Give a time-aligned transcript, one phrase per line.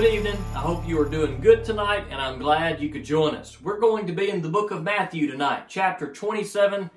[0.00, 0.36] good evening.
[0.54, 3.62] I hope you are doing good tonight, and I'm glad you could join us.
[3.62, 6.90] We're going to be in the book of Matthew tonight, chapter 27,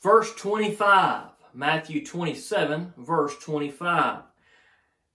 [0.00, 1.30] verse 25.
[1.52, 4.20] Matthew 27, verse 25.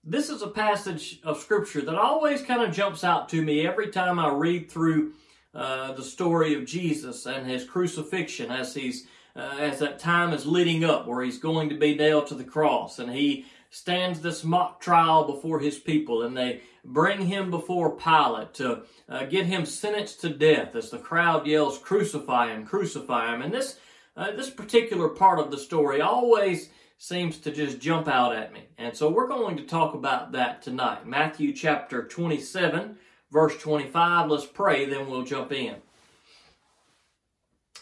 [0.04, 3.88] This is a passage of scripture that always kind of jumps out to me every
[3.88, 5.14] time I read through
[5.56, 10.46] uh, the story of Jesus and his crucifixion as he's uh, as that time is
[10.46, 14.44] leading up where he's going to be nailed to the cross and he stands this
[14.44, 19.66] mock trial before his people and they bring him before Pilate to uh, get him
[19.66, 23.42] sentenced to death as the crowd yells, Crucify him, crucify him.
[23.42, 23.80] And this,
[24.18, 28.64] uh, this particular part of the story always seems to just jump out at me.
[28.78, 31.08] And so we're going to talk about that tonight.
[31.08, 32.98] Matthew chapter 27,
[33.32, 34.30] verse 25.
[34.30, 35.76] Let's pray, then we'll jump in.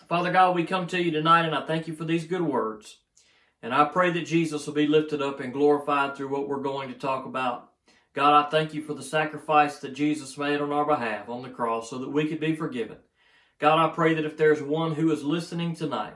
[0.08, 2.98] Father God, we come to you tonight and I thank you for these good words.
[3.62, 6.90] And I pray that Jesus will be lifted up and glorified through what we're going
[6.90, 7.72] to talk about.
[8.14, 11.50] God, I thank you for the sacrifice that Jesus made on our behalf on the
[11.50, 12.98] cross so that we could be forgiven.
[13.60, 16.16] God, I pray that if there's one who is listening tonight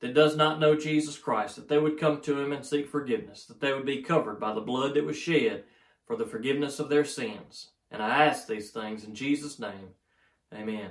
[0.00, 3.44] that does not know Jesus Christ, that they would come to him and seek forgiveness,
[3.46, 5.64] that they would be covered by the blood that was shed
[6.06, 7.70] for the forgiveness of their sins.
[7.90, 9.94] And I ask these things in Jesus' name.
[10.54, 10.90] Amen.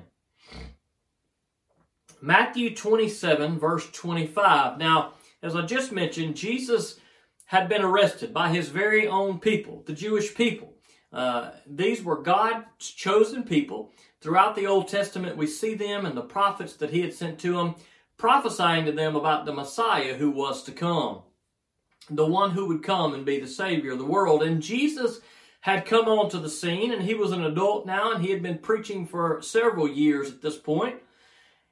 [2.22, 4.78] Matthew 27, verse 25.
[4.78, 7.00] Now, as I just mentioned, Jesus
[7.46, 10.76] had been arrested by his very own people, the Jewish people.
[11.12, 13.92] Uh, these were God's chosen people.
[14.22, 17.54] Throughout the Old Testament, we see them and the prophets that he had sent to
[17.54, 17.76] them,
[18.18, 21.24] prophesying to them about the Messiah who was to come,
[22.10, 24.44] the one who would come and be the Savior of the world.
[24.44, 25.22] And Jesus
[25.62, 28.60] had come onto the scene, and he was an adult now, and he had been
[28.60, 30.98] preaching for several years at this point,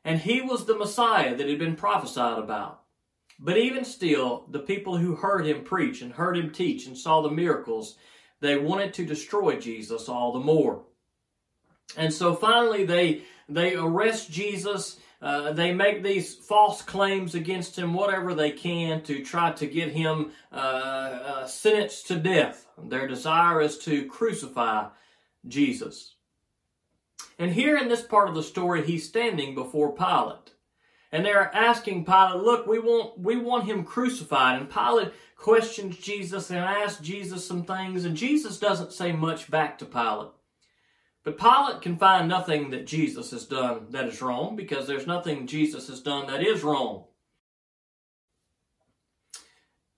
[0.04, 2.82] and he was the Messiah that had been prophesied about.
[3.40, 7.22] But even still, the people who heard him preach and heard him teach and saw
[7.22, 7.98] the miracles,
[8.40, 10.84] they wanted to destroy Jesus all the more.
[11.96, 15.00] And so finally they they arrest Jesus.
[15.20, 19.90] Uh, they make these false claims against him, whatever they can, to try to get
[19.90, 22.68] him uh, uh, sentenced to death.
[22.78, 24.90] Their desire is to crucify
[25.48, 26.16] Jesus.
[27.40, 30.54] And here in this part of the story, he's standing before Pilate
[31.12, 36.50] and they're asking Pilate, "Look, we want we want him crucified." And Pilate questions Jesus
[36.50, 40.32] and asks Jesus some things, and Jesus doesn't say much back to Pilate.
[41.24, 45.46] But Pilate can find nothing that Jesus has done that is wrong because there's nothing
[45.46, 47.04] Jesus has done that is wrong.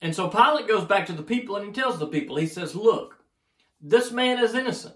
[0.02, 2.74] And so Pilate goes back to the people and he tells the people, he says,
[2.74, 3.18] Look,
[3.82, 4.96] this man is innocent.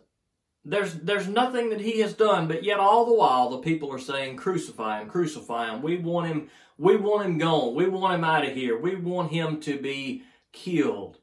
[0.65, 3.99] There's, there's nothing that he has done, but yet all the while the people are
[3.99, 5.81] saying, crucify him, crucify him.
[5.81, 7.75] We want him, we want him gone.
[7.75, 8.77] We want him out of here.
[8.77, 10.23] We want him to be
[10.53, 11.17] killed.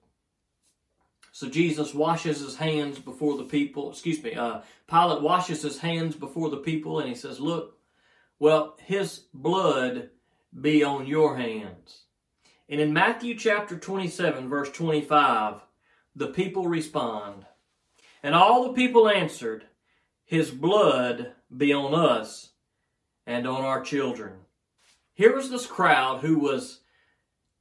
[1.33, 3.91] So Jesus washes his hands before the people.
[3.91, 4.35] Excuse me.
[4.35, 7.79] Uh, Pilate washes his hands before the people and he says, Look,
[8.39, 10.11] well, his blood
[10.59, 12.03] be on your hands.
[12.69, 15.61] And in Matthew chapter 27, verse 25,
[16.15, 17.47] the people respond,
[18.23, 19.65] and all the people answered,
[20.25, 22.51] His blood be on us
[23.27, 24.33] and on our children.
[25.15, 26.81] Here was this crowd who was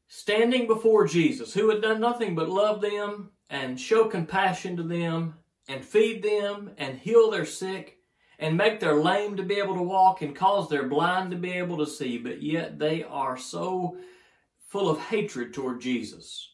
[0.07, 5.35] standing before Jesus, who had done nothing but love them and show compassion to them
[5.67, 7.97] and feed them and heal their sick
[8.39, 11.51] and make their lame to be able to walk and cause their blind to be
[11.51, 13.97] able to see, but yet they are so
[14.67, 16.53] full of hatred toward Jesus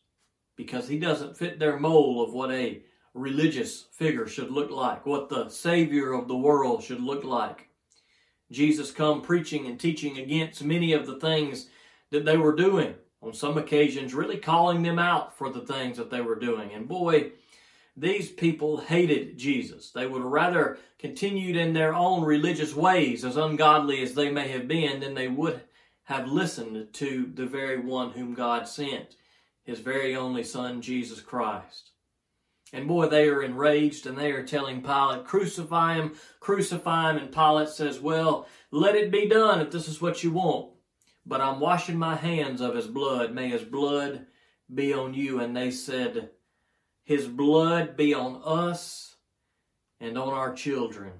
[0.55, 2.81] because he doesn't fit their mold of what a
[3.15, 7.69] religious figure should look like, what the Savior of the world should look like.
[8.51, 11.69] Jesus come preaching and teaching against many of the things
[12.11, 12.93] that they were doing.
[13.21, 16.71] On some occasions, really calling them out for the things that they were doing.
[16.73, 17.31] And boy,
[17.97, 19.89] these people hated Jesus.
[19.89, 24.67] They would rather continued in their own religious ways, as ungodly as they may have
[24.67, 25.61] been, than they would
[26.03, 29.15] have listened to the very one whom God sent,
[29.63, 31.91] his very only Son, Jesus Christ.
[32.75, 36.11] And boy, they are enraged and they are telling Pilate, crucify him,
[36.41, 37.17] crucify him.
[37.17, 40.73] And Pilate says, well, let it be done if this is what you want.
[41.25, 43.33] But I'm washing my hands of his blood.
[43.33, 44.25] May his blood
[44.73, 45.39] be on you.
[45.39, 46.31] And they said,
[47.05, 49.15] his blood be on us
[50.01, 51.13] and on our children.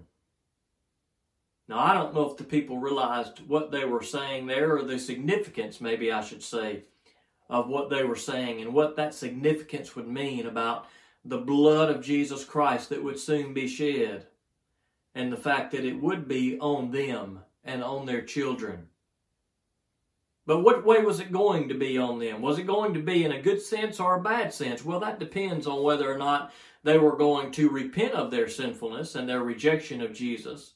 [1.69, 4.99] Now, I don't know if the people realized what they were saying there or the
[4.99, 6.83] significance, maybe I should say,
[7.49, 10.87] of what they were saying and what that significance would mean about
[11.25, 14.27] the blood of Jesus Christ that would soon be shed,
[15.15, 18.87] and the fact that it would be on them and on their children.
[20.45, 22.41] But what way was it going to be on them?
[22.41, 24.85] Was it going to be in a good sense or a bad sense?
[24.85, 29.15] Well, that depends on whether or not they were going to repent of their sinfulness
[29.15, 30.73] and their rejection of Jesus,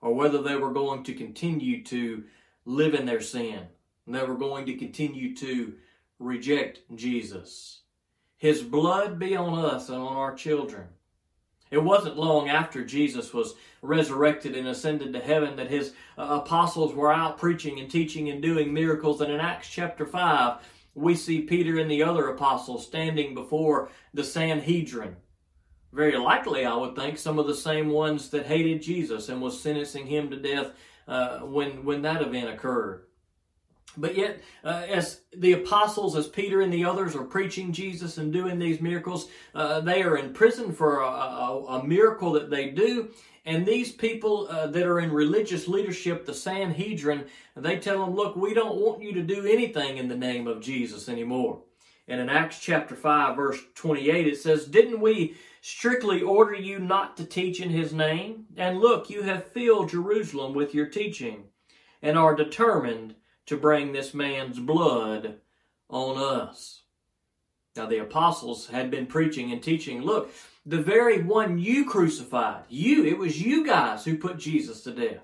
[0.00, 2.24] or whether they were going to continue to
[2.64, 3.60] live in their sin.
[4.06, 5.74] And they were going to continue to
[6.18, 7.82] reject Jesus.
[8.38, 10.86] His blood be on us and on our children.
[11.70, 16.94] It wasn't long after Jesus was resurrected and ascended to heaven that his uh, apostles
[16.94, 19.20] were out preaching and teaching and doing miracles.
[19.20, 20.56] And in Acts chapter 5,
[20.94, 25.16] we see Peter and the other apostles standing before the Sanhedrin.
[25.92, 29.60] Very likely, I would think, some of the same ones that hated Jesus and was
[29.60, 30.72] sentencing him to death
[31.06, 33.04] uh, when, when that event occurred.
[34.00, 38.32] But yet, uh, as the apostles, as Peter and the others are preaching Jesus and
[38.32, 42.70] doing these miracles, uh, they are in prison for a, a, a, miracle that they
[42.70, 43.10] do.
[43.44, 47.24] And these people uh, that are in religious leadership, the Sanhedrin,
[47.56, 50.60] they tell them, look, we don't want you to do anything in the name of
[50.60, 51.62] Jesus anymore.
[52.06, 57.16] And in Acts chapter 5, verse 28, it says, Didn't we strictly order you not
[57.16, 58.46] to teach in his name?
[58.56, 61.44] And look, you have filled Jerusalem with your teaching
[62.00, 63.14] and are determined
[63.48, 65.36] to bring this man's blood
[65.88, 66.82] on us.
[67.76, 70.30] Now, the apostles had been preaching and teaching look,
[70.66, 75.22] the very one you crucified, you, it was you guys who put Jesus to death.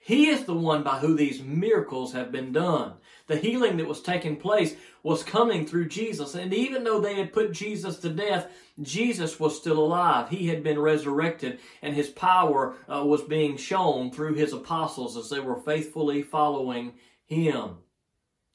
[0.00, 2.94] He is the one by who these miracles have been done.
[3.28, 4.74] The healing that was taking place
[5.04, 6.34] was coming through Jesus.
[6.34, 8.50] And even though they had put Jesus to death,
[8.80, 10.28] Jesus was still alive.
[10.28, 15.30] He had been resurrected, and his power uh, was being shown through his apostles as
[15.30, 16.94] they were faithfully following
[17.32, 17.78] him.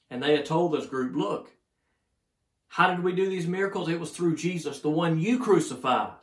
[0.09, 1.51] And they had told this group, look,
[2.69, 3.89] how did we do these miracles?
[3.89, 6.13] It was through Jesus, the one you crucified.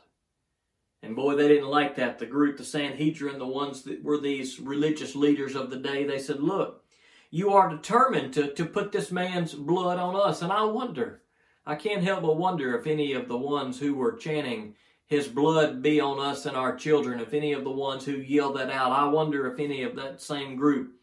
[1.03, 2.17] And boy, they didn't like that.
[2.17, 6.17] The group, the Sanhedrin, the ones that were these religious leaders of the day, they
[6.17, 6.83] said, look,
[7.29, 10.41] you are determined to, to put this man's blood on us.
[10.41, 11.21] And I wonder,
[11.65, 14.75] I can't help but wonder if any of the ones who were chanting,
[15.05, 18.57] his blood be on us and our children, if any of the ones who yelled
[18.57, 20.95] that out, I wonder if any of that same group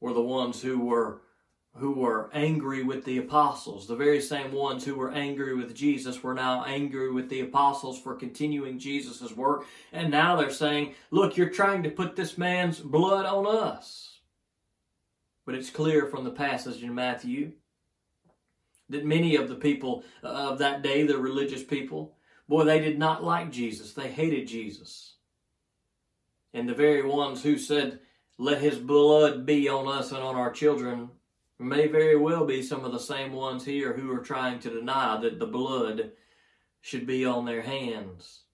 [0.00, 1.20] were the ones who were
[1.76, 3.86] who were angry with the apostles.
[3.86, 7.98] The very same ones who were angry with Jesus were now angry with the apostles
[8.00, 9.66] for continuing Jesus' work.
[9.92, 14.18] And now they're saying, look, you're trying to put this man's blood on us.
[15.46, 17.52] But it's clear from the passage in Matthew
[18.88, 22.16] that many of the people uh, of that day, the religious people,
[22.48, 23.92] boy, they did not like Jesus.
[23.92, 25.14] They hated Jesus.
[26.52, 28.00] And the very ones who said,
[28.40, 31.10] let his blood be on us and on our children
[31.58, 35.20] may very well be some of the same ones here who are trying to deny
[35.20, 36.12] that the blood
[36.80, 38.44] should be on their hands.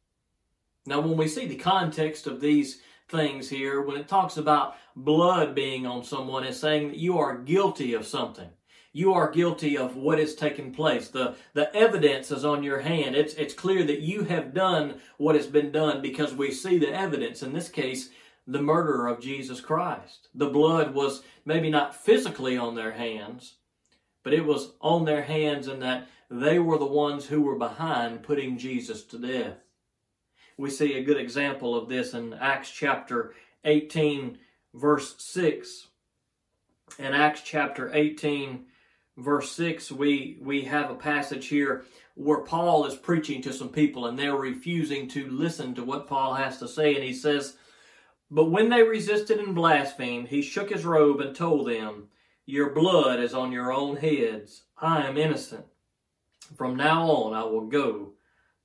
[0.87, 5.55] Now, when we see the context of these things here, when it talks about blood
[5.55, 8.49] being on someone, it's saying that you are guilty of something.
[8.93, 11.11] You are guilty of what has taken place.
[11.11, 13.15] The, the evidence is on your hand.
[13.15, 16.93] It's, it's clear that you have done what has been done because we see the
[16.93, 17.45] evidence.
[17.45, 18.11] In this case,
[18.47, 20.29] the murderer of Jesus Christ.
[20.35, 23.57] The blood was maybe not physically on their hands,
[24.23, 28.23] but it was on their hands in that they were the ones who were behind
[28.23, 29.59] putting Jesus to death.
[30.57, 33.35] We see a good example of this in Acts chapter
[33.65, 34.39] 18,
[34.75, 35.89] verse 6.
[36.99, 38.65] In Acts chapter 18,
[39.17, 41.85] verse 6, we, we have a passage here
[42.15, 46.35] where Paul is preaching to some people and they're refusing to listen to what Paul
[46.35, 46.95] has to say.
[46.95, 47.57] And he says,
[48.31, 52.09] but when they resisted and blasphemed, he shook his robe and told them,
[52.45, 54.65] Your blood is on your own heads.
[54.79, 55.67] I am innocent.
[56.57, 58.13] From now on, I will go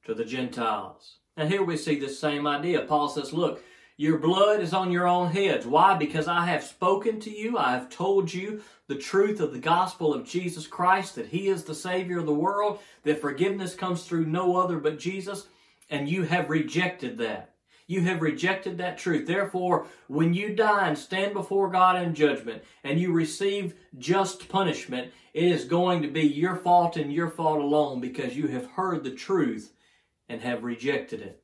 [0.03, 1.18] to the Gentiles.
[1.38, 2.82] And here we see the same idea.
[2.82, 3.63] Paul says, Look,
[3.98, 5.68] your blood is on your own heads.
[5.68, 5.96] Why?
[5.96, 7.58] Because I have spoken to you.
[7.58, 11.63] I have told you the truth of the gospel of Jesus Christ, that He is
[11.63, 15.48] the Savior of the world, that forgiveness comes through no other but Jesus,
[15.89, 17.53] and you have rejected that.
[17.88, 19.28] You have rejected that truth.
[19.28, 25.12] Therefore, when you die and stand before God in judgment and you receive just punishment,
[25.34, 29.04] it is going to be your fault and your fault alone because you have heard
[29.04, 29.74] the truth
[30.28, 31.44] and have rejected it.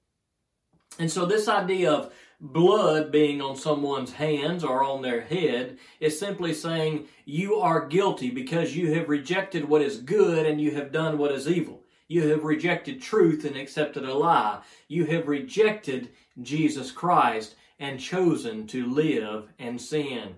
[0.99, 6.19] And so, this idea of blood being on someone's hands or on their head is
[6.19, 10.91] simply saying you are guilty because you have rejected what is good and you have
[10.91, 11.76] done what is evil.
[12.07, 14.61] You have rejected truth and accepted a lie.
[14.87, 16.09] You have rejected
[16.41, 20.35] Jesus Christ and chosen to live and sin.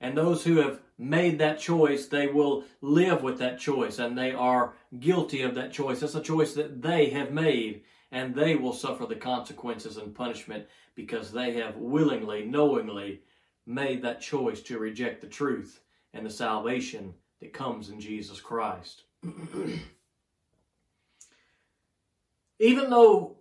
[0.00, 4.32] And those who have made that choice, they will live with that choice and they
[4.32, 6.02] are guilty of that choice.
[6.02, 10.66] It's a choice that they have made and they will suffer the consequences and punishment
[10.94, 13.20] because they have willingly, knowingly
[13.66, 15.80] made that choice to reject the truth
[16.14, 19.04] and the salvation that comes in Jesus Christ.
[22.58, 23.36] Even though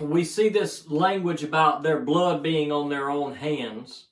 [0.00, 4.06] we see this language about their blood being on their own hands,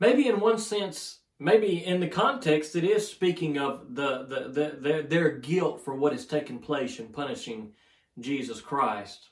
[0.00, 4.76] maybe in one sense, maybe in the context, it is speaking of the, the, the,
[4.80, 7.72] their, their guilt for what has taken place in punishing
[8.18, 9.28] Jesus Christ.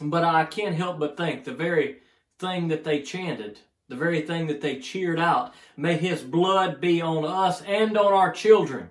[0.00, 1.98] But I can't help but think the very
[2.38, 7.02] thing that they chanted, the very thing that they cheered out, may his blood be
[7.02, 8.88] on us and on our children.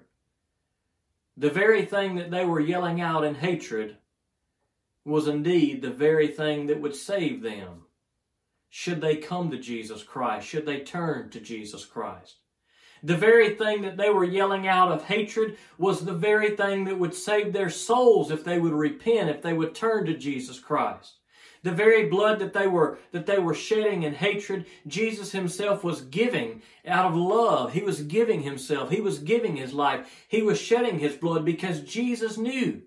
[1.40, 3.96] The very thing that they were yelling out in hatred
[5.06, 7.86] was indeed the very thing that would save them.
[8.70, 10.46] Should they come to Jesus Christ?
[10.46, 12.40] Should they turn to Jesus Christ?
[13.04, 17.00] The very thing that they were yelling out of hatred was the very thing that
[17.00, 21.19] would save their souls if they would repent, if they would turn to Jesus Christ.
[21.62, 26.02] The very blood that they were that they were shedding in hatred, Jesus himself was
[26.02, 27.74] giving out of love.
[27.74, 28.92] He was giving himself.
[28.92, 30.26] He was giving his life.
[30.28, 32.82] He was shedding his blood because Jesus knew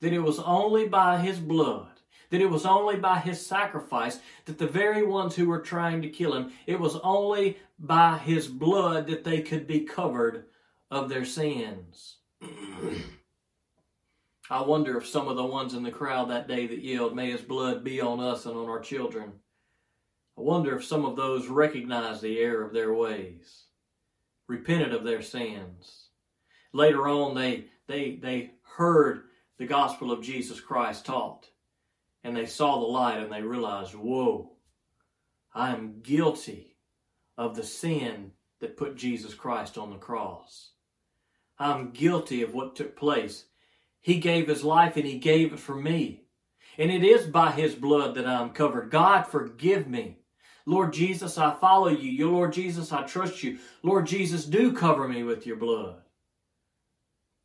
[0.00, 1.90] that it was only by his blood
[2.30, 6.08] that it was only by his sacrifice that the very ones who were trying to
[6.08, 10.44] kill him, it was only by his blood that they could be covered
[10.90, 12.16] of their sins.
[14.50, 17.30] I wonder if some of the ones in the crowd that day that yelled, May
[17.30, 19.32] his blood be on us and on our children.
[20.36, 23.66] I wonder if some of those recognized the error of their ways,
[24.48, 26.08] repented of their sins.
[26.72, 29.22] Later on, they, they, they heard
[29.58, 31.46] the gospel of Jesus Christ taught
[32.24, 34.50] and they saw the light and they realized, whoa,
[35.54, 36.76] I am guilty
[37.38, 40.72] of the sin that put Jesus Christ on the cross.
[41.58, 43.44] I'm guilty of what took place.
[44.00, 46.22] He gave his life and he gave it for me.
[46.78, 48.90] And it is by his blood that I'm covered.
[48.90, 50.18] God, forgive me.
[50.64, 52.10] Lord Jesus, I follow you.
[52.10, 53.58] You, Lord Jesus, I trust you.
[53.82, 56.02] Lord Jesus, do cover me with your blood.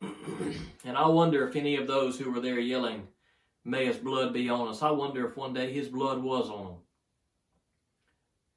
[0.00, 3.08] and I wonder if any of those who were there yelling,
[3.64, 4.80] May his blood be on us.
[4.80, 6.76] I wonder if one day his blood was on them.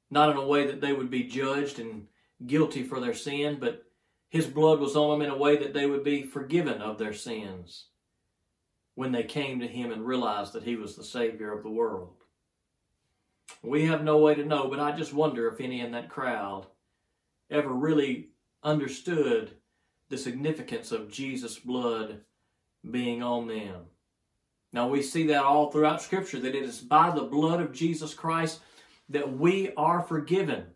[0.08, 2.06] Not in a way that they would be judged and
[2.46, 3.82] guilty for their sin, but
[4.28, 7.12] his blood was on them in a way that they would be forgiven of their
[7.12, 7.86] sins
[8.94, 12.14] when they came to him and realized that he was the Savior of the world.
[13.62, 16.66] We have no way to know, but I just wonder if any in that crowd
[17.50, 18.30] ever really
[18.62, 19.52] understood
[20.08, 22.20] the significance of Jesus' blood
[22.90, 23.82] being on them.
[24.72, 28.14] Now we see that all throughout Scripture that it is by the blood of Jesus
[28.14, 28.60] Christ
[29.08, 30.66] that we are forgiven.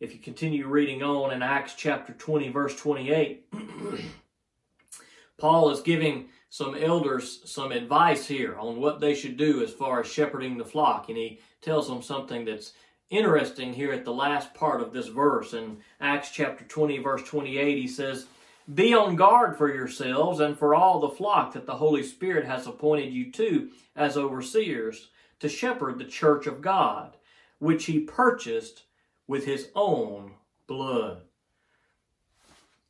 [0.00, 3.46] If you continue reading on in Acts chapter 20, verse 28,
[5.38, 9.98] Paul is giving some elders some advice here on what they should do as far
[9.98, 11.08] as shepherding the flock.
[11.08, 12.74] And he tells them something that's
[13.10, 15.52] interesting here at the last part of this verse.
[15.52, 18.26] In Acts chapter 20, verse 28, he says,
[18.72, 22.68] be on guard for yourselves and for all the flock that the Holy Spirit has
[22.68, 25.08] appointed you to as overseers
[25.40, 27.16] to shepherd the church of God,
[27.58, 28.84] which he purchased
[29.26, 30.34] with his own
[30.68, 31.22] blood.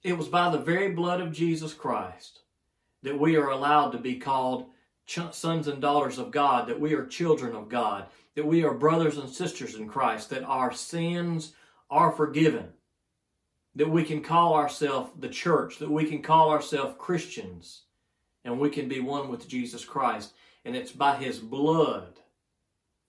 [0.03, 2.41] It was by the very blood of Jesus Christ
[3.05, 4.67] that we are allowed to be called
[5.07, 9.19] sons and daughters of God, that we are children of God, that we are brothers
[9.19, 11.53] and sisters in Christ, that our sins
[11.89, 12.73] are forgiven
[13.77, 17.83] that we can call ourselves the church, that we can call ourselves Christians,
[18.45, 20.33] and we can be one with Jesus Christ.
[20.65, 22.21] And it's by His blood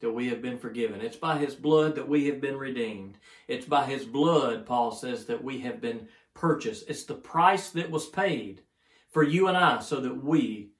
[0.01, 1.01] that we have been forgiven.
[1.01, 3.17] It's by His blood that we have been redeemed.
[3.47, 6.85] It's by His blood, Paul says, that we have been purchased.
[6.89, 8.61] It's the price that was paid
[9.15, 10.71] for you and I so that we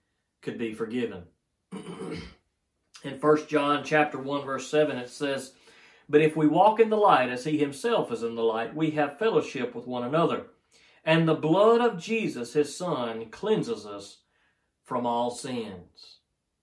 [0.41, 1.23] could be forgiven.
[1.71, 5.53] In 1 John chapter 1 verse 7 it says,
[6.09, 8.91] but if we walk in the light as he himself is in the light, we
[8.91, 10.47] have fellowship with one another.
[11.05, 14.17] And the blood of Jesus, his son, cleanses us
[14.83, 16.17] from all sins.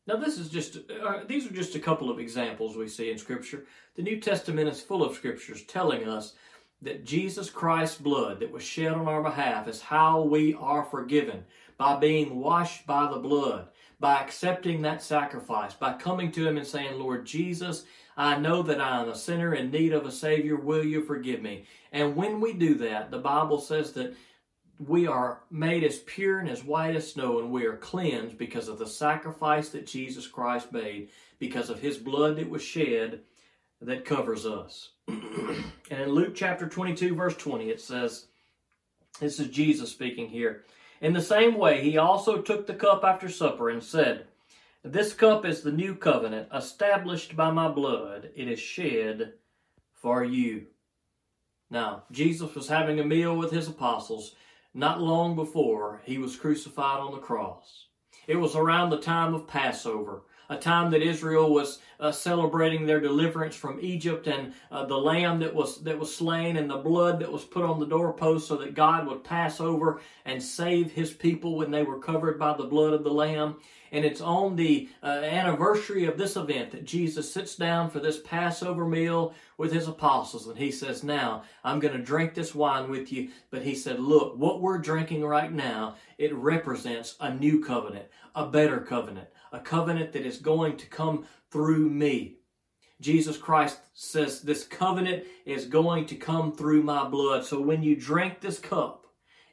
[0.07, 3.17] Now, this is just, uh, these are just a couple of examples we see in
[3.17, 3.65] Scripture.
[3.97, 6.35] The New Testament is full of scriptures telling us
[6.83, 11.45] that Jesus Christ's blood that was shed on our behalf is how we are forgiven
[11.83, 13.67] by being washed by the blood,
[13.99, 17.85] by accepting that sacrifice, by coming to Him and saying, Lord Jesus,
[18.17, 20.55] I know that I am a sinner in need of a Savior.
[20.55, 21.65] Will you forgive me?
[21.91, 24.15] And when we do that, the Bible says that
[24.79, 28.69] we are made as pure and as white as snow, and we are cleansed because
[28.69, 31.09] of the sacrifice that Jesus Christ made,
[31.41, 33.23] because of His blood that was shed
[33.81, 34.91] that covers us.
[35.09, 38.27] and in Luke chapter 22, verse 20, it says,
[39.19, 40.63] This is Jesus speaking here.
[41.03, 44.29] In the same way, He also took the cup after supper and said,
[44.85, 48.31] this cup is the new covenant established by my blood.
[48.35, 49.35] It is shed
[49.93, 50.67] for you.
[51.71, 54.35] Now, Jesus was having a meal with his apostles
[54.75, 57.87] not long before he was crucified on the cross.
[58.27, 63.01] It was around the time of Passover, a time that Israel was uh, celebrating their
[63.01, 67.21] deliverance from Egypt and uh, the lamb that was that was slain and the blood
[67.21, 71.13] that was put on the doorpost so that God would pass over and save his
[71.13, 73.57] people when they were covered by the blood of the lamb.
[73.93, 78.21] And it's on the uh, anniversary of this event that Jesus sits down for this
[78.21, 80.47] Passover meal with his apostles.
[80.47, 83.29] And he says, Now, I'm going to drink this wine with you.
[83.51, 88.47] But he said, Look, what we're drinking right now, it represents a new covenant, a
[88.47, 92.37] better covenant, a covenant that is going to come through me.
[93.01, 97.45] Jesus Christ says this covenant is going to come through my blood.
[97.45, 99.07] So when you drink this cup,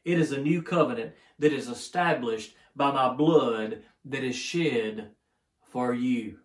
[0.05, 5.11] it is a new covenant that is established by my blood that is shed
[5.61, 6.37] for you.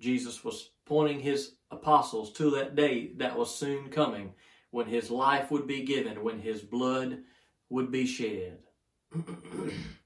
[0.00, 4.34] Jesus was pointing his apostles to that day that was soon coming
[4.70, 7.20] when his life would be given, when his blood
[7.70, 8.58] would be shed.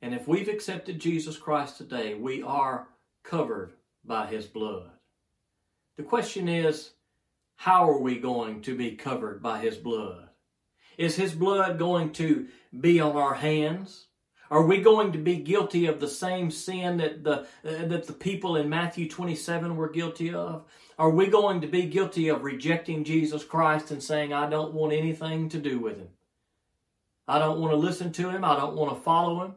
[0.00, 2.88] and if we've accepted Jesus Christ today, we are
[3.24, 3.72] covered
[4.04, 4.90] by his blood.
[5.96, 6.92] The question is,
[7.56, 10.28] how are we going to be covered by his blood?
[10.96, 12.46] Is his blood going to
[12.80, 14.06] be on our hands?
[14.50, 18.14] Are we going to be guilty of the same sin that the uh, that the
[18.14, 20.64] people in Matthew 27 were guilty of?
[20.98, 24.92] Are we going to be guilty of rejecting Jesus Christ and saying I don't want
[24.92, 26.08] anything to do with him?
[27.26, 29.54] I don't want to listen to him, I don't want to follow him.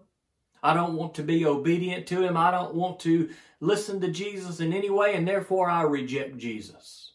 [0.63, 2.37] I don't want to be obedient to him.
[2.37, 7.13] I don't want to listen to Jesus in any way and therefore I reject Jesus.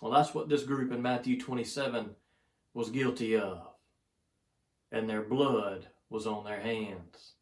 [0.00, 2.10] Well, that's what this group in Matthew 27
[2.72, 3.60] was guilty of.
[4.92, 7.32] And their blood was on their hands.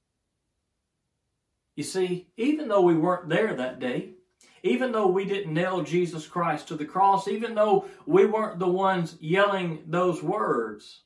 [1.77, 4.15] You see, even though we weren't there that day,
[4.63, 8.67] even though we didn't nail Jesus Christ to the cross, even though we weren't the
[8.67, 11.03] ones yelling those words,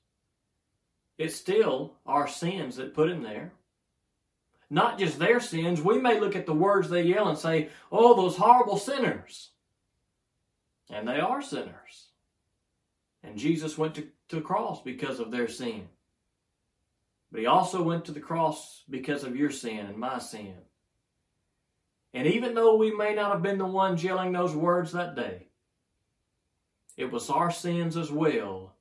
[1.19, 3.53] it's still our sins that put him there.
[4.71, 5.83] Not just their sins.
[5.83, 9.51] We may look at the words they yell and say, oh, those horrible sinners.
[10.89, 12.11] And they are sinners.
[13.23, 15.89] And Jesus went to, to the cross because of their sin.
[17.33, 20.55] But he also went to the cross because of your sin and my sin.
[22.13, 25.47] And even though we may not have been the ones yelling those words that day,
[26.97, 28.75] it was our sins as well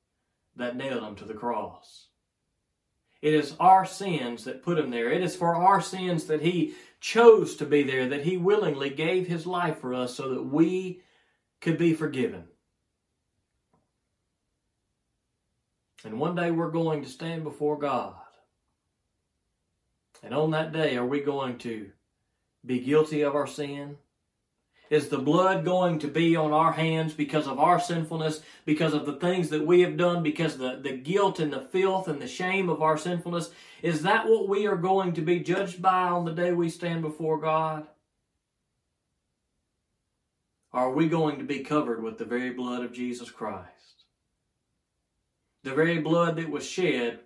[0.56, 2.08] that nailed him to the cross.
[3.22, 5.10] It is our sins that put him there.
[5.10, 9.26] It is for our sins that he chose to be there, that he willingly gave
[9.26, 11.02] his life for us so that we
[11.60, 12.44] could be forgiven.
[16.04, 18.14] And one day we're going to stand before God.
[20.22, 21.90] And on that day, are we going to
[22.64, 23.96] be guilty of our sin?
[24.90, 29.06] Is the blood going to be on our hands because of our sinfulness, because of
[29.06, 32.26] the things that we have done, because the, the guilt and the filth and the
[32.26, 33.50] shame of our sinfulness?
[33.82, 37.02] Is that what we are going to be judged by on the day we stand
[37.02, 37.86] before God?
[40.72, 44.04] Are we going to be covered with the very blood of Jesus Christ?
[45.62, 47.20] The very blood that was shed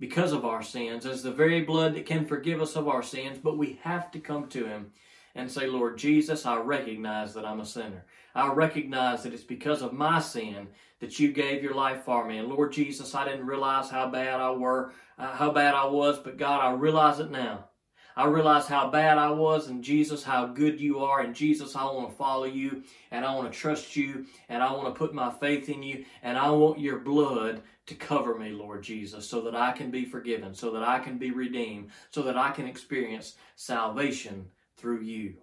[0.00, 3.38] because of our sins, as the very blood that can forgive us of our sins,
[3.38, 4.92] but we have to come to Him
[5.34, 8.04] and say, Lord Jesus, I recognize that I'm a sinner.
[8.34, 10.68] I recognize that it's because of my sin
[11.00, 12.38] that you gave your life for me.
[12.38, 16.18] And Lord Jesus, I didn't realize how bad I were, uh, how bad I was,
[16.18, 17.66] but God, I realize it now.
[18.14, 21.20] I realize how bad I was, and Jesus, how good you are.
[21.20, 24.70] And Jesus, I want to follow you, and I want to trust you, and I
[24.72, 28.50] want to put my faith in you, and I want your blood to cover me,
[28.50, 32.22] Lord Jesus, so that I can be forgiven, so that I can be redeemed, so
[32.22, 34.46] that I can experience salvation
[34.82, 35.34] through you.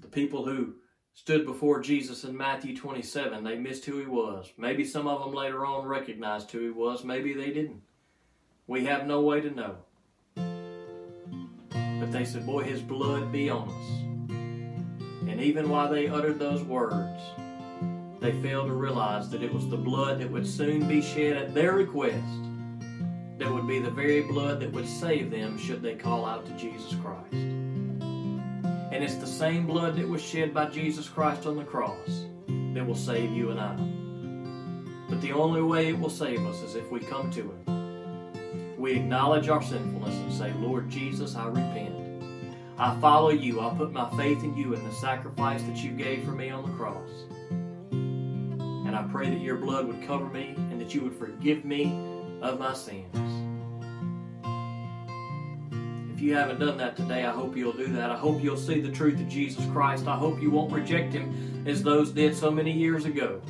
[0.00, 0.74] The people who
[1.14, 4.52] stood before Jesus in Matthew 27, they missed who he was.
[4.58, 7.80] Maybe some of them later on recognized who he was, maybe they didn't.
[8.66, 9.76] We have no way to know.
[10.34, 14.00] But they said, Boy, his blood be on us.
[15.28, 17.22] And even while they uttered those words,
[18.20, 21.54] they failed to realize that it was the blood that would soon be shed at
[21.54, 22.47] their request
[23.52, 26.94] would be the very blood that would save them should they call out to Jesus
[27.02, 27.32] Christ.
[27.32, 32.26] And it's the same blood that was shed by Jesus Christ on the cross
[32.74, 33.76] that will save you and I.
[35.08, 37.78] But the only way it will save us is if we come to Him
[38.78, 41.94] we acknowledge our sinfulness and say, Lord Jesus, I repent.
[42.78, 43.60] I follow you.
[43.60, 46.62] I put my faith in you and the sacrifice that you gave for me on
[46.62, 47.10] the cross.
[47.90, 51.86] And I pray that your blood would cover me and that you would forgive me
[52.42, 53.14] of my sins.
[56.12, 58.10] If you haven't done that today, I hope you'll do that.
[58.10, 60.08] I hope you'll see the truth of Jesus Christ.
[60.08, 63.40] I hope you won't reject Him as those did so many years ago,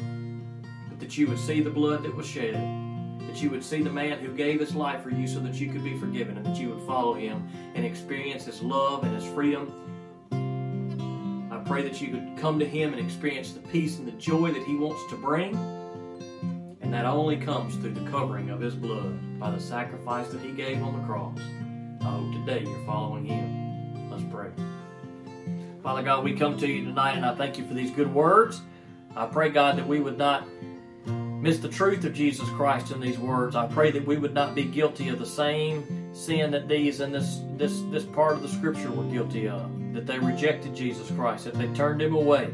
[0.88, 2.54] but that you would see the blood that was shed,
[3.20, 5.72] that you would see the man who gave his life for you so that you
[5.72, 9.24] could be forgiven, and that you would follow Him and experience His love and His
[9.24, 9.72] freedom.
[11.50, 14.52] I pray that you could come to Him and experience the peace and the joy
[14.52, 15.77] that He wants to bring.
[16.88, 20.52] And that only comes through the covering of His blood by the sacrifice that He
[20.52, 21.38] gave on the cross.
[22.00, 24.10] I hope today you're following Him.
[24.10, 24.48] Let's pray.
[25.82, 28.62] Father God, we come to you tonight and I thank you for these good words.
[29.14, 30.46] I pray, God, that we would not
[31.04, 33.54] miss the truth of Jesus Christ in these words.
[33.54, 37.12] I pray that we would not be guilty of the same sin that these in
[37.12, 39.70] this this this part of the scripture were guilty of.
[39.92, 42.48] That they rejected Jesus Christ, that they turned him away.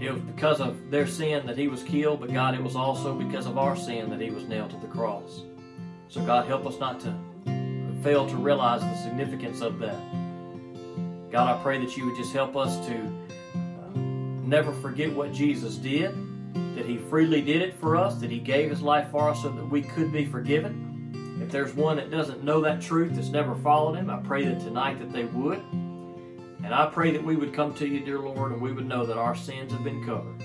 [0.00, 3.14] It was because of their sin that he was killed, but God, it was also
[3.14, 5.42] because of our sin that he was nailed to the cross.
[6.08, 7.14] So, God, help us not to
[8.02, 9.98] fail to realize the significance of that.
[11.30, 13.98] God, I pray that you would just help us to uh,
[14.42, 16.14] never forget what Jesus did,
[16.76, 19.50] that he freely did it for us, that he gave his life for us so
[19.50, 21.38] that we could be forgiven.
[21.42, 24.60] If there's one that doesn't know that truth, that's never followed him, I pray that
[24.60, 25.62] tonight that they would.
[26.70, 29.04] And I pray that we would come to you, dear Lord, and we would know
[29.04, 30.38] that our sins have been covered,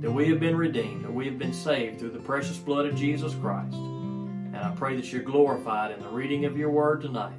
[0.00, 2.96] that we have been redeemed, that we have been saved through the precious blood of
[2.96, 3.74] Jesus Christ.
[3.74, 7.36] And I pray that you're glorified in the reading of your word tonight.